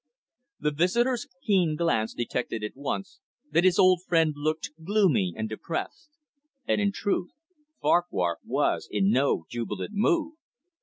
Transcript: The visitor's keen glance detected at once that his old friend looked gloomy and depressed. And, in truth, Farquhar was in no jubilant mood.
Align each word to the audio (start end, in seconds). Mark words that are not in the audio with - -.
The 0.59 0.71
visitor's 0.71 1.27
keen 1.43 1.75
glance 1.75 2.15
detected 2.15 2.63
at 2.63 2.75
once 2.75 3.19
that 3.51 3.63
his 3.65 3.77
old 3.77 4.01
friend 4.07 4.33
looked 4.35 4.71
gloomy 4.83 5.35
and 5.37 5.47
depressed. 5.47 6.09
And, 6.67 6.81
in 6.81 6.91
truth, 6.91 7.29
Farquhar 7.83 8.39
was 8.43 8.87
in 8.89 9.11
no 9.11 9.45
jubilant 9.47 9.91
mood. 9.93 10.37